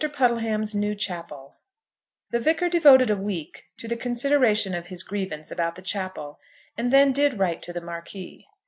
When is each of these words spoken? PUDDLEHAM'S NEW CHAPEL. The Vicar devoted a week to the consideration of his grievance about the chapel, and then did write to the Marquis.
PUDDLEHAM'S 0.11 0.73
NEW 0.73 0.95
CHAPEL. 0.95 1.57
The 2.31 2.39
Vicar 2.39 2.69
devoted 2.69 3.11
a 3.11 3.15
week 3.15 3.65
to 3.77 3.87
the 3.87 3.95
consideration 3.95 4.73
of 4.73 4.87
his 4.87 5.03
grievance 5.03 5.51
about 5.51 5.75
the 5.75 5.83
chapel, 5.83 6.39
and 6.75 6.89
then 6.89 7.11
did 7.11 7.37
write 7.37 7.61
to 7.61 7.71
the 7.71 7.81
Marquis. 7.81 8.47